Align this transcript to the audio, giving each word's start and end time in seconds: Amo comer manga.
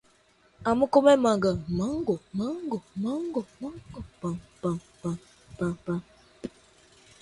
Amo 0.69 0.85
comer 0.93 1.17
manga. 1.25 1.51